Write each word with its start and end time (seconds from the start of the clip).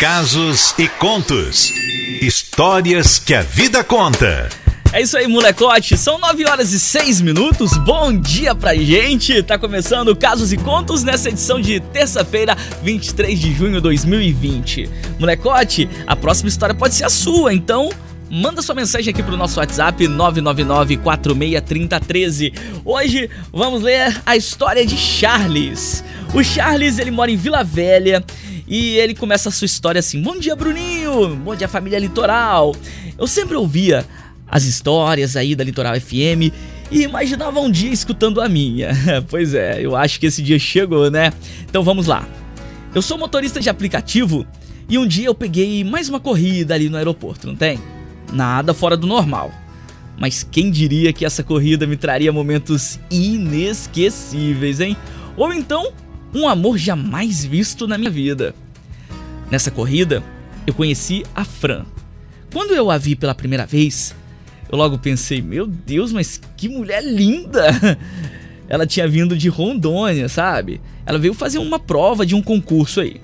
Casos 0.00 0.74
e 0.78 0.88
contos. 0.88 1.70
Histórias 2.22 3.18
que 3.18 3.34
a 3.34 3.42
vida 3.42 3.84
conta. 3.84 4.48
É 4.94 5.02
isso 5.02 5.14
aí, 5.14 5.26
molecote. 5.26 5.98
São 5.98 6.18
9 6.18 6.46
horas 6.46 6.72
e 6.72 6.80
6 6.80 7.20
minutos. 7.20 7.76
Bom 7.76 8.10
dia 8.10 8.54
pra 8.54 8.74
gente. 8.74 9.42
Tá 9.42 9.58
começando 9.58 10.16
Casos 10.16 10.54
e 10.54 10.56
Contos 10.56 11.04
nessa 11.04 11.28
edição 11.28 11.60
de 11.60 11.80
terça-feira, 11.80 12.56
23 12.82 13.38
de 13.38 13.52
junho 13.52 13.74
de 13.74 13.82
2020. 13.82 14.88
Molecote, 15.18 15.86
a 16.06 16.16
próxima 16.16 16.48
história 16.48 16.74
pode 16.74 16.94
ser 16.94 17.04
a 17.04 17.10
sua, 17.10 17.52
então 17.52 17.90
manda 18.30 18.62
sua 18.62 18.74
mensagem 18.74 19.12
aqui 19.12 19.22
pro 19.22 19.36
nosso 19.36 19.60
WhatsApp 19.60 20.08
999-463013. 20.08 22.54
Hoje 22.86 23.28
vamos 23.52 23.82
ler 23.82 24.18
a 24.24 24.34
história 24.34 24.86
de 24.86 24.96
Charles. 24.96 26.02
O 26.32 26.42
Charles, 26.42 26.98
ele 26.98 27.10
mora 27.10 27.30
em 27.30 27.36
Vila 27.36 27.62
Velha 27.62 28.24
e 28.70 28.96
ele 28.98 29.14
começa 29.16 29.48
a 29.48 29.52
sua 29.52 29.64
história 29.64 29.98
assim: 29.98 30.22
Bom 30.22 30.38
dia, 30.38 30.54
Bruninho! 30.54 31.34
Bom 31.34 31.56
dia, 31.56 31.66
família 31.66 31.98
Litoral! 31.98 32.74
Eu 33.18 33.26
sempre 33.26 33.56
ouvia 33.56 34.06
as 34.46 34.64
histórias 34.64 35.36
aí 35.36 35.56
da 35.56 35.64
Litoral 35.64 36.00
FM 36.00 36.54
e 36.88 37.02
imaginava 37.02 37.58
um 37.58 37.68
dia 37.68 37.92
escutando 37.92 38.40
a 38.40 38.48
minha. 38.48 38.90
pois 39.28 39.54
é, 39.54 39.84
eu 39.84 39.96
acho 39.96 40.20
que 40.20 40.26
esse 40.26 40.40
dia 40.40 40.58
chegou, 40.58 41.10
né? 41.10 41.32
Então 41.68 41.82
vamos 41.82 42.06
lá. 42.06 42.26
Eu 42.94 43.02
sou 43.02 43.18
motorista 43.18 43.58
de 43.58 43.68
aplicativo 43.68 44.46
e 44.88 44.96
um 44.96 45.06
dia 45.06 45.26
eu 45.26 45.34
peguei 45.34 45.82
mais 45.82 46.08
uma 46.08 46.20
corrida 46.20 46.72
ali 46.72 46.88
no 46.88 46.96
aeroporto, 46.96 47.48
não 47.48 47.56
tem? 47.56 47.78
Nada 48.32 48.72
fora 48.72 48.96
do 48.96 49.06
normal. 49.06 49.50
Mas 50.16 50.46
quem 50.48 50.70
diria 50.70 51.12
que 51.12 51.24
essa 51.24 51.42
corrida 51.42 51.88
me 51.88 51.96
traria 51.96 52.32
momentos 52.32 53.00
inesquecíveis, 53.10 54.78
hein? 54.78 54.96
Ou 55.36 55.52
então 55.52 55.92
um 56.34 56.48
amor 56.48 56.78
jamais 56.78 57.44
visto 57.44 57.86
na 57.86 57.98
minha 57.98 58.10
vida. 58.10 58.54
Nessa 59.50 59.70
corrida, 59.70 60.22
eu 60.66 60.72
conheci 60.72 61.24
a 61.34 61.44
Fran. 61.44 61.84
Quando 62.52 62.72
eu 62.72 62.90
a 62.90 62.98
vi 62.98 63.16
pela 63.16 63.34
primeira 63.34 63.66
vez, 63.66 64.14
eu 64.70 64.78
logo 64.78 64.98
pensei: 64.98 65.42
meu 65.42 65.66
Deus, 65.66 66.12
mas 66.12 66.40
que 66.56 66.68
mulher 66.68 67.02
linda! 67.02 67.66
Ela 68.68 68.86
tinha 68.86 69.08
vindo 69.08 69.36
de 69.36 69.48
Rondônia, 69.48 70.28
sabe? 70.28 70.80
Ela 71.04 71.18
veio 71.18 71.34
fazer 71.34 71.58
uma 71.58 71.78
prova 71.80 72.24
de 72.24 72.36
um 72.36 72.42
concurso 72.42 73.00
aí. 73.00 73.20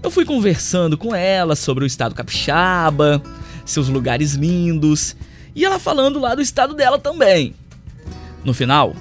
Eu 0.00 0.08
fui 0.08 0.24
conversando 0.24 0.96
com 0.96 1.12
ela 1.12 1.56
sobre 1.56 1.82
o 1.82 1.86
estado 1.86 2.14
capixaba, 2.14 3.20
seus 3.64 3.88
lugares 3.88 4.34
lindos, 4.34 5.16
e 5.52 5.64
ela 5.64 5.80
falando 5.80 6.20
lá 6.20 6.36
do 6.36 6.40
estado 6.42 6.74
dela 6.74 6.96
também. 6.96 7.56
No 8.44 8.54
final, 8.54 8.94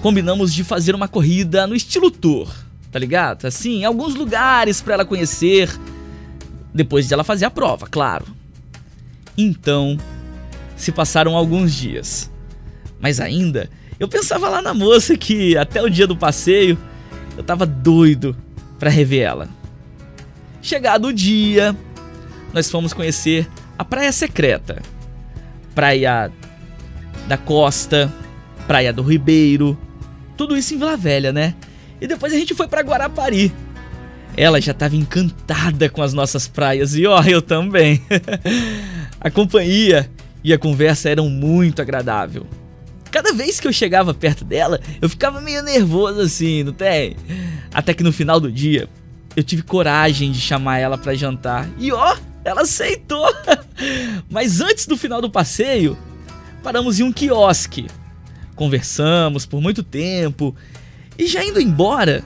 combinamos 0.00 0.54
de 0.54 0.62
fazer 0.62 0.94
uma 0.94 1.08
corrida 1.08 1.66
no 1.66 1.74
estilo 1.74 2.08
tour 2.08 2.48
tá 2.90 2.98
ligado? 2.98 3.46
Assim, 3.46 3.84
alguns 3.84 4.14
lugares 4.14 4.80
para 4.80 4.94
ela 4.94 5.04
conhecer 5.04 5.70
depois 6.72 7.08
de 7.08 7.14
ela 7.14 7.24
fazer 7.24 7.44
a 7.46 7.50
prova, 7.50 7.86
claro. 7.86 8.26
Então, 9.36 9.98
se 10.76 10.92
passaram 10.92 11.36
alguns 11.36 11.74
dias. 11.74 12.30
Mas 13.00 13.20
ainda, 13.20 13.70
eu 13.98 14.08
pensava 14.08 14.48
lá 14.48 14.60
na 14.60 14.74
moça 14.74 15.16
que 15.16 15.56
até 15.56 15.82
o 15.82 15.90
dia 15.90 16.06
do 16.06 16.16
passeio 16.16 16.78
eu 17.36 17.42
tava 17.42 17.66
doido 17.66 18.36
para 18.78 18.90
rever 18.90 19.22
ela. 19.22 19.48
Chegado 20.62 21.08
o 21.08 21.12
dia, 21.12 21.76
nós 22.52 22.70
fomos 22.70 22.92
conhecer 22.92 23.48
a 23.78 23.84
Praia 23.84 24.12
Secreta. 24.12 24.82
Praia 25.74 26.30
da 27.28 27.36
Costa, 27.36 28.12
Praia 28.66 28.92
do 28.92 29.02
Ribeiro, 29.02 29.78
tudo 30.36 30.56
isso 30.56 30.74
em 30.74 30.78
Vila 30.78 30.96
Velha, 30.96 31.32
né? 31.32 31.54
E 32.00 32.06
depois 32.06 32.32
a 32.32 32.36
gente 32.36 32.54
foi 32.54 32.68
para 32.68 32.82
Guarapari. 32.82 33.52
Ela 34.36 34.60
já 34.60 34.72
estava 34.72 34.94
encantada 34.94 35.88
com 35.88 36.02
as 36.02 36.12
nossas 36.12 36.46
praias 36.46 36.94
e 36.94 37.06
ó, 37.06 37.22
eu 37.22 37.40
também. 37.40 38.02
a 39.20 39.30
companhia 39.30 40.10
e 40.44 40.52
a 40.52 40.58
conversa 40.58 41.08
eram 41.08 41.28
muito 41.28 41.80
agradável. 41.80 42.46
Cada 43.10 43.32
vez 43.32 43.58
que 43.58 43.66
eu 43.66 43.72
chegava 43.72 44.12
perto 44.12 44.44
dela, 44.44 44.78
eu 45.00 45.08
ficava 45.08 45.40
meio 45.40 45.62
nervoso 45.62 46.20
assim, 46.20 46.62
não 46.62 46.72
tem? 46.72 47.16
Até 47.72 47.94
que 47.94 48.02
no 48.02 48.12
final 48.12 48.38
do 48.38 48.52
dia, 48.52 48.88
eu 49.34 49.42
tive 49.42 49.62
coragem 49.62 50.30
de 50.32 50.40
chamar 50.40 50.78
ela 50.78 50.98
para 50.98 51.14
jantar. 51.14 51.68
E 51.78 51.90
ó, 51.92 52.16
ela 52.44 52.62
aceitou. 52.62 53.26
Mas 54.28 54.60
antes 54.60 54.86
do 54.86 54.96
final 54.96 55.22
do 55.22 55.30
passeio, 55.30 55.96
paramos 56.62 57.00
em 57.00 57.04
um 57.04 57.12
quiosque. 57.12 57.86
Conversamos 58.54 59.46
por 59.46 59.60
muito 59.60 59.82
tempo 59.82 60.54
e 61.18 61.26
já 61.26 61.44
indo 61.44 61.60
embora, 61.60 62.22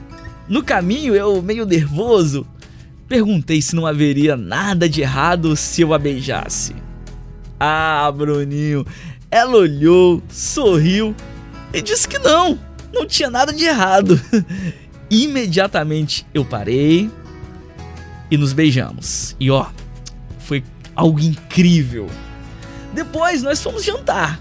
no 0.48 0.62
caminho 0.62 1.14
eu, 1.14 1.40
meio 1.40 1.64
nervoso, 1.64 2.46
perguntei 3.08 3.62
se 3.62 3.76
não 3.76 3.86
haveria 3.86 4.36
nada 4.36 4.88
de 4.88 5.00
errado 5.00 5.54
se 5.56 5.82
eu 5.82 5.94
a 5.94 5.98
beijasse. 5.98 6.74
Ah, 7.58 8.10
Bruninho, 8.14 8.84
ela 9.30 9.56
olhou, 9.56 10.22
sorriu 10.28 11.14
e 11.72 11.80
disse 11.80 12.08
que 12.08 12.18
não, 12.18 12.58
não 12.92 13.06
tinha 13.06 13.30
nada 13.30 13.52
de 13.52 13.64
errado. 13.64 14.20
Imediatamente 15.10 16.26
eu 16.32 16.44
parei 16.44 17.10
e 18.30 18.36
nos 18.36 18.52
beijamos. 18.52 19.36
E 19.38 19.50
ó, 19.50 19.66
foi 20.38 20.64
algo 20.96 21.20
incrível. 21.20 22.08
Depois 22.92 23.42
nós 23.42 23.62
fomos 23.62 23.84
jantar 23.84 24.40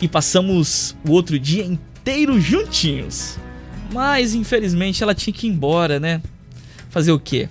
e 0.00 0.08
passamos 0.08 0.96
o 1.06 1.12
outro 1.12 1.38
dia 1.38 1.64
inteiro 1.64 1.89
inteiro 2.00 2.40
juntinhos. 2.40 3.38
Mas 3.92 4.34
infelizmente 4.34 5.02
ela 5.02 5.14
tinha 5.14 5.34
que 5.34 5.46
ir 5.46 5.50
embora, 5.50 6.00
né? 6.00 6.22
Fazer 6.88 7.12
o 7.12 7.20
quê? 7.20 7.48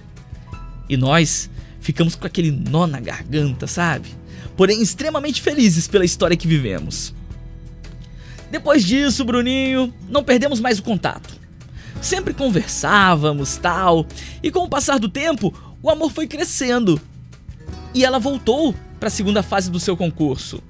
E 0.88 0.98
nós 0.98 1.50
ficamos 1.80 2.16
com 2.16 2.26
aquele 2.26 2.52
nó 2.52 2.88
na 2.88 3.00
garganta, 3.00 3.68
sabe? 3.68 4.10
Porém, 4.58 4.82
extremamente 4.82 5.42
felizes 5.42 5.88
pela 5.88 6.04
história 6.04 6.36
que 6.36 6.48
vivemos. 6.48 7.14
Depois 8.52 8.84
disso, 8.84 9.24
Bruninho, 9.24 9.94
não 10.10 10.24
perdemos 10.24 10.60
mais 10.60 10.80
o 10.80 10.84
contato. 10.84 11.38
Sempre 12.02 12.34
conversávamos, 12.34 13.58
tal, 13.58 14.06
e 14.42 14.50
com 14.50 14.62
o 14.62 14.70
passar 14.70 14.98
do 14.98 15.10
tempo, 15.10 15.54
o 15.82 15.90
amor 15.90 16.12
foi 16.12 16.26
crescendo. 16.26 17.00
E 17.94 18.04
ela 18.04 18.20
voltou 18.20 18.74
para 19.00 19.08
a 19.08 19.12
segunda 19.12 19.44
fase 19.44 19.70
do 19.70 19.80
seu 19.80 19.96
concurso. 19.96 20.62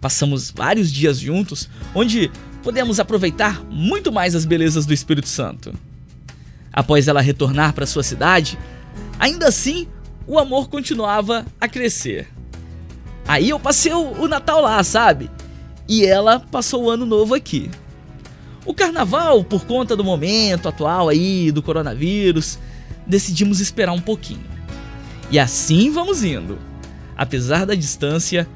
Passamos 0.00 0.50
vários 0.50 0.90
dias 0.90 1.18
juntos, 1.18 1.68
onde 1.94 2.30
podemos 2.62 3.00
aproveitar 3.00 3.64
muito 3.64 4.12
mais 4.12 4.34
as 4.34 4.44
belezas 4.44 4.86
do 4.86 4.92
Espírito 4.92 5.28
Santo. 5.28 5.72
Após 6.72 7.08
ela 7.08 7.20
retornar 7.20 7.72
para 7.72 7.86
sua 7.86 8.02
cidade, 8.02 8.58
ainda 9.18 9.48
assim 9.48 9.88
o 10.26 10.38
amor 10.38 10.68
continuava 10.68 11.44
a 11.60 11.66
crescer. 11.66 12.28
Aí 13.26 13.50
eu 13.50 13.58
passei 13.58 13.92
o 13.92 14.28
Natal 14.28 14.60
lá, 14.60 14.82
sabe? 14.82 15.30
E 15.88 16.04
ela 16.04 16.40
passou 16.40 16.84
o 16.84 16.90
ano 16.90 17.06
novo 17.06 17.34
aqui. 17.34 17.70
O 18.64 18.74
carnaval, 18.74 19.42
por 19.42 19.64
conta 19.64 19.96
do 19.96 20.04
momento 20.04 20.68
atual 20.68 21.08
aí 21.08 21.50
do 21.50 21.62
coronavírus, 21.62 22.58
decidimos 23.06 23.60
esperar 23.60 23.92
um 23.92 24.00
pouquinho. 24.00 24.44
E 25.30 25.38
assim 25.38 25.90
vamos 25.90 26.22
indo. 26.22 26.58
Apesar 27.16 27.64
da 27.64 27.74
distância, 27.74 28.48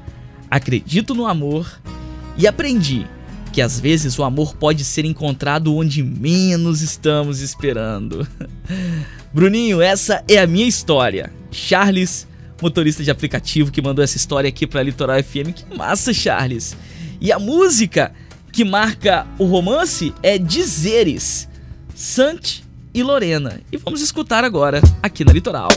acredito 0.49 1.13
no 1.13 1.25
amor 1.25 1.79
e 2.37 2.47
aprendi 2.47 3.05
que 3.55 3.61
às 3.61 3.79
vezes 3.79 4.19
o 4.19 4.23
amor 4.25 4.53
pode 4.57 4.83
ser 4.83 5.05
encontrado 5.05 5.73
onde 5.73 6.03
menos 6.03 6.81
estamos 6.81 7.39
esperando. 7.39 8.27
Bruninho, 9.33 9.81
essa 9.81 10.21
é 10.27 10.39
a 10.39 10.45
minha 10.45 10.67
história. 10.67 11.31
Charles, 11.51 12.27
motorista 12.61 13.01
de 13.01 13.09
aplicativo 13.09 13.71
que 13.71 13.81
mandou 13.81 14.03
essa 14.03 14.17
história 14.17 14.49
aqui 14.49 14.67
para 14.67 14.83
Litoral 14.83 15.23
FM. 15.23 15.53
Que 15.55 15.73
massa, 15.73 16.13
Charles. 16.13 16.75
E 17.21 17.31
a 17.31 17.39
música 17.39 18.11
que 18.51 18.65
marca 18.65 19.25
o 19.39 19.45
romance 19.45 20.13
é 20.21 20.37
Dizeres, 20.37 21.47
Sante 21.95 22.61
e 22.93 23.01
Lorena. 23.03 23.61
E 23.71 23.77
vamos 23.77 24.01
escutar 24.01 24.43
agora 24.43 24.81
aqui 25.01 25.23
na 25.23 25.31
Litoral. 25.31 25.69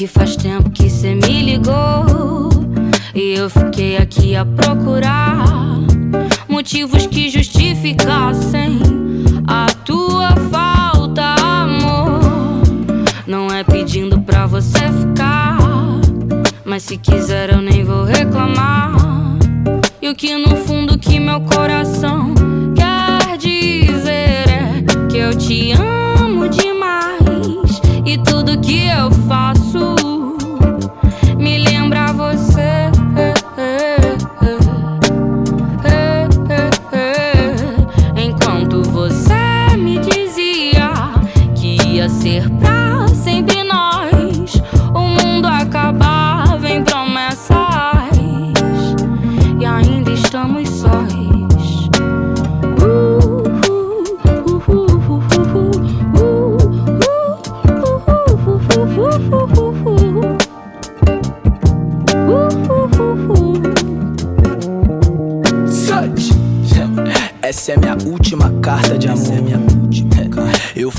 que 0.00 0.06
faz 0.06 0.34
tempo 0.34 0.70
que 0.70 0.88
cê 0.88 1.14
me 1.14 1.42
ligou. 1.42 2.48
E 3.14 3.34
eu 3.34 3.50
fiquei 3.50 3.98
aqui 3.98 4.34
a 4.34 4.46
procurar 4.46 5.44
motivos 6.48 7.06
que 7.06 7.28
justificassem 7.28 8.80
a 9.46 9.66
tua 9.84 10.30
falta, 10.50 11.34
amor. 11.38 12.18
Não 13.26 13.48
é 13.48 13.62
pedindo 13.62 14.18
pra 14.22 14.46
você 14.46 14.78
ficar, 14.78 15.58
mas 16.64 16.84
se 16.84 16.96
quiser 16.96 17.50
eu 17.50 17.60
nem 17.60 17.84
vou 17.84 18.04
reclamar. 18.04 18.96
E 20.00 20.08
o 20.08 20.14
que 20.14 20.34
no 20.34 20.56
fundo 20.64 20.98
que 20.98 21.20
meu 21.20 21.42
coração 21.42 22.32
quer 22.74 23.36
dizer 23.36 24.48
é 24.48 24.82
que 25.10 25.18
eu 25.18 25.36
te 25.36 25.72
amo. 25.72 25.89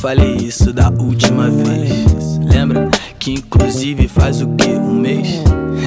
Falei 0.01 0.37
isso 0.37 0.73
da 0.73 0.89
última 0.89 1.47
vez. 1.47 2.39
Lembra? 2.51 2.89
Que 3.19 3.33
inclusive 3.33 4.07
faz 4.07 4.41
o 4.41 4.47
que? 4.55 4.69
Um 4.69 4.95
mês. 4.95 5.27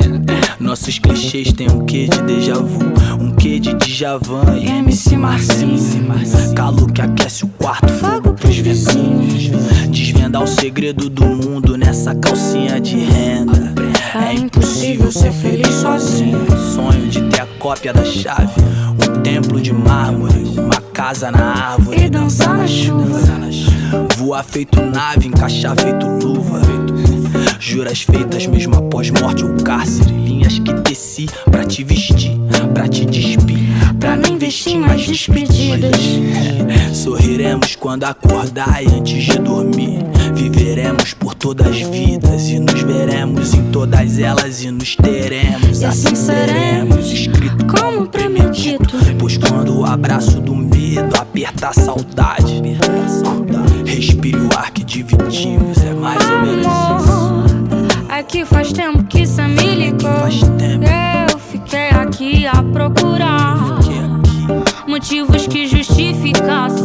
Nossos 0.61 1.01
clichês 1.01 1.53
têm 1.53 1.69
um 1.69 1.85
quê 1.85 2.07
de 2.07 2.23
déjà 2.23 2.55
vu, 2.55 2.79
um 3.21 3.33
quê 3.33 3.59
de 3.59 3.75
Djavan 3.75 4.57
e 4.57 4.69
MC 4.69 5.17
Marcinho. 5.17 6.55
Calo 6.55 6.87
que 6.93 7.03
aquece 7.03 7.45
o 7.45 7.49
quarto, 7.49 7.93
fogo 7.95 8.35
pros 8.35 8.57
vizinhos. 8.57 9.51
Desvendar 9.91 10.45
o 10.45 10.47
segredo 10.47 11.11
do 11.11 11.27
mundo 11.27 11.77
nessa 11.77 12.15
calcinha 12.15 12.81
de 12.81 12.97
renda. 12.97 13.75
É 14.15 14.33
impossível 14.33 15.11
ser 15.11 15.33
feliz 15.33 15.75
sozinho. 15.75 16.39
Sonho 16.73 17.09
de 17.09 17.21
ter 17.23 17.41
a 17.41 17.47
cópia 17.59 17.93
da 17.93 18.05
chave, 18.05 18.61
um 18.93 19.23
templo 19.23 19.61
de 19.61 19.73
mármore, 19.73 20.45
uma 20.57 20.81
casa 20.93 21.33
na 21.33 21.73
árvore 21.73 22.05
E 22.05 22.09
dançar 22.09 22.57
na 22.57 22.67
chuva. 22.69 23.74
Voar 24.25 24.43
feito 24.43 24.81
nave, 24.81 25.29
encaixar 25.29 25.77
feito 25.79 26.07
luva. 26.07 26.59
Juras 27.61 28.01
feitas 28.01 28.47
mesmo 28.47 28.75
após 28.75 29.11
morte 29.11 29.45
ou 29.45 29.55
cárcere. 29.63 30.13
Linhas 30.13 30.59
que 30.59 30.73
desci 30.73 31.29
pra 31.51 31.63
te 31.63 31.85
vestir, 31.85 32.33
pra 32.73 32.89
te 32.89 33.05
despir. 33.05 33.59
Pra 34.01 34.17
não 34.17 34.31
investir 34.31 34.79
nas 34.79 35.07
despedidas. 35.07 35.95
Sorriremos 36.95 37.77
quando 37.77 38.05
acordar 38.05 38.83
e 38.83 38.87
antes 38.87 39.25
de 39.25 39.39
dormir. 39.41 39.99
Viveremos 40.35 41.13
por 41.13 41.35
todas 41.35 41.67
as 41.67 41.83
vidas 41.83 42.49
e 42.49 42.59
nos 42.59 42.81
veremos 42.81 43.53
em 43.53 43.71
todas 43.71 44.19
elas 44.19 44.63
e 44.63 44.71
nos 44.71 44.97
teremos. 44.97 45.83
E 45.83 45.85
assim 45.85 46.15
seremos, 46.15 47.13
escrito 47.13 47.67
como 47.67 48.07
premedito. 48.07 48.97
Pois 49.19 49.37
quando 49.37 49.81
o 49.81 49.85
abraço 49.85 50.41
do 50.41 50.57
medo 50.57 51.15
aperta 51.15 51.69
a 51.69 51.73
saudade, 51.75 52.63
respire 53.95 54.37
o 54.37 54.49
ar 54.57 54.71
que 54.71 54.85
dividimos. 54.85 55.79
É 55.79 55.95
mais 55.95 56.19
ou 56.29 56.39
menos 56.41 56.67
isso. 56.67 58.05
É 58.09 58.23
que 58.23 58.45
faz 58.45 58.73
tempo 58.73 59.05
que 59.05 59.27
cê 59.27 59.47
me 59.47 59.75
ligou. 59.75 60.11
Faz 60.21 60.41
tempo. 60.41 60.85
Eu 61.31 61.39
fiquei 61.39 61.89
aqui 61.91 62.47
a 62.47 62.63
procurar 62.63 63.79
aqui 63.79 63.95
motivos 64.87 65.47
que 65.47 65.67
justificassem 65.67 66.84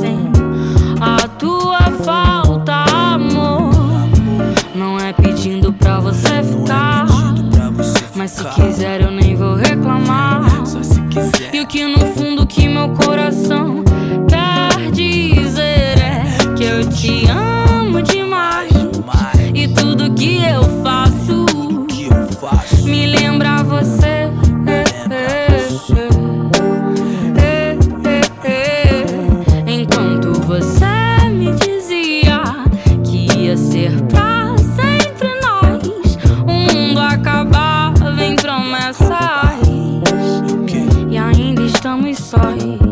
estamos 41.90 42.20
sós. 42.20 42.89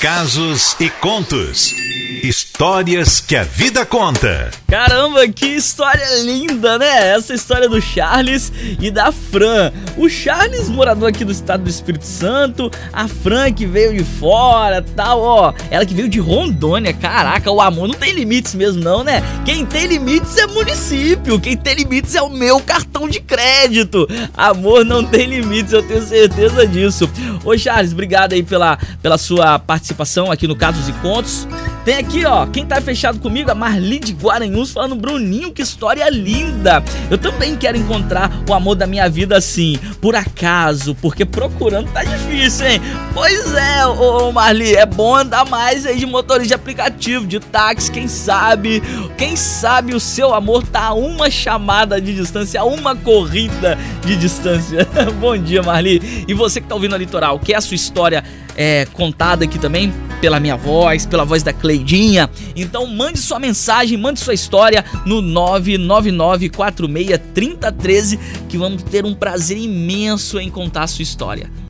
Casos 0.00 0.76
e 0.80 0.88
contos. 0.88 1.74
Histórias 2.22 3.18
que 3.20 3.34
a 3.34 3.42
vida 3.42 3.86
conta. 3.86 4.50
Caramba, 4.68 5.26
que 5.28 5.46
história 5.46 6.04
linda, 6.22 6.78
né? 6.78 7.14
Essa 7.14 7.32
história 7.32 7.68
do 7.68 7.80
Charles 7.80 8.52
e 8.78 8.90
da 8.90 9.10
Fran. 9.10 9.72
O 9.96 10.08
Charles, 10.08 10.68
morador 10.68 11.08
aqui 11.08 11.24
do 11.24 11.32
estado 11.32 11.64
do 11.64 11.70
Espírito 11.70 12.04
Santo, 12.04 12.70
a 12.92 13.08
Fran 13.08 13.52
que 13.52 13.64
veio 13.64 13.96
de 13.96 14.04
fora, 14.04 14.84
tal, 14.94 15.20
ó. 15.20 15.54
Ela 15.70 15.86
que 15.86 15.94
veio 15.94 16.08
de 16.08 16.20
Rondônia. 16.20 16.92
Caraca, 16.92 17.50
o 17.50 17.60
amor 17.60 17.88
não 17.88 17.94
tem 17.94 18.12
limites 18.12 18.54
mesmo 18.54 18.82
não, 18.82 19.02
né? 19.02 19.22
Quem 19.44 19.64
tem 19.64 19.86
limites 19.86 20.36
é 20.36 20.46
município, 20.46 21.40
quem 21.40 21.56
tem 21.56 21.74
limites 21.74 22.14
é 22.14 22.22
o 22.22 22.28
meu 22.28 22.60
cartão 22.60 23.08
de 23.08 23.20
crédito. 23.20 24.06
Amor 24.36 24.84
não 24.84 25.04
tem 25.04 25.26
limites, 25.26 25.72
eu 25.72 25.82
tenho 25.82 26.02
certeza 26.02 26.66
disso. 26.66 27.10
Ô 27.44 27.56
Charles, 27.56 27.92
obrigado 27.92 28.34
aí 28.34 28.42
pela, 28.42 28.78
pela 29.02 29.16
sua 29.16 29.58
participação 29.58 30.30
aqui 30.30 30.46
no 30.46 30.54
Casos 30.54 30.88
e 30.88 30.92
Contos. 30.94 31.48
Tem 31.84 31.96
aqui, 31.96 32.26
ó, 32.26 32.46
quem 32.46 32.66
tá 32.66 32.78
fechado 32.78 33.18
comigo, 33.20 33.50
a 33.50 33.54
Marli 33.54 33.98
de 33.98 34.12
Guaranhuns, 34.12 34.70
falando, 34.70 34.94
Bruninho, 34.94 35.50
que 35.50 35.62
história 35.62 36.06
linda. 36.10 36.84
Eu 37.10 37.16
também 37.16 37.56
quero 37.56 37.78
encontrar 37.78 38.30
o 38.46 38.52
amor 38.52 38.74
da 38.74 38.86
minha 38.86 39.08
vida 39.08 39.38
assim, 39.38 39.78
por 39.98 40.14
acaso, 40.14 40.94
porque 40.96 41.24
procurando 41.24 41.90
tá 41.90 42.04
difícil, 42.04 42.66
hein? 42.66 42.82
Pois 43.14 43.54
é, 43.54 43.86
ô 43.86 44.30
Marli, 44.30 44.76
é 44.76 44.84
bom 44.84 45.16
andar 45.16 45.48
mais 45.48 45.86
aí 45.86 45.98
de 45.98 46.04
motorista 46.04 46.48
de 46.48 46.54
aplicativo, 46.54 47.26
de 47.26 47.40
táxi, 47.40 47.90
quem 47.90 48.06
sabe, 48.06 48.82
quem 49.16 49.34
sabe 49.34 49.94
o 49.94 50.00
seu 50.00 50.34
amor 50.34 50.66
tá 50.66 50.88
a 50.88 50.94
uma 50.94 51.30
chamada 51.30 51.98
de 51.98 52.14
distância, 52.14 52.60
a 52.60 52.64
uma 52.64 52.94
corrida 52.94 53.78
de 54.04 54.16
distância. 54.16 54.86
bom 55.18 55.36
dia, 55.36 55.62
Marli. 55.62 56.24
E 56.28 56.34
você 56.34 56.60
que 56.60 56.66
tá 56.66 56.74
ouvindo 56.74 56.94
a 56.94 56.98
Litoral, 56.98 57.38
quer 57.38 57.54
a 57.54 57.60
sua 57.62 57.74
história 57.74 58.22
é, 58.54 58.86
contada 58.92 59.44
aqui 59.44 59.58
também 59.58 59.90
pela 60.20 60.38
minha 60.38 60.56
voz, 60.56 61.04
pela 61.06 61.24
voz 61.24 61.42
da 61.42 61.52
Cleidinha. 61.52 62.30
Então 62.54 62.86
mande 62.86 63.18
sua 63.18 63.40
mensagem, 63.40 63.98
mande 63.98 64.20
sua 64.20 64.34
história 64.34 64.84
no 65.04 65.20
999463013 65.22 68.18
que 68.48 68.56
vamos 68.58 68.82
ter 68.82 69.04
um 69.04 69.14
prazer 69.14 69.58
imenso 69.58 70.38
em 70.38 70.50
contar 70.50 70.84
a 70.84 70.86
sua 70.86 71.02
história. 71.02 71.50